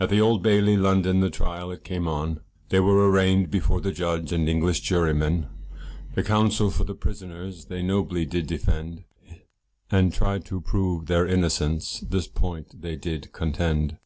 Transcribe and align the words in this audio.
At 0.00 0.08
the 0.08 0.18
Old 0.18 0.42
Bailey, 0.42 0.78
London, 0.78 1.20
the 1.20 1.28
trial 1.28 1.70
it 1.70 1.84
came 1.84 2.08
on, 2.08 2.40
They 2.70 2.80
were 2.80 3.06
arraigned 3.10 3.50
before 3.50 3.82
the 3.82 3.92
judge 3.92 4.32
and 4.32 4.48
English 4.48 4.80
jurymen, 4.80 5.46
The 6.14 6.22
counsel 6.22 6.70
for 6.70 6.84
the 6.84 6.94
prisoners 6.94 7.66
they 7.66 7.82
nobly 7.82 8.24
did 8.24 8.46
defend, 8.46 9.04
And 9.90 10.10
tried 10.10 10.46
to 10.46 10.62
prove 10.62 11.04
their 11.04 11.26
innocence, 11.26 12.00
this 12.00 12.28
point 12.28 12.80
they 12.80 12.96
did 12.96 13.30
contend. 13.34 13.98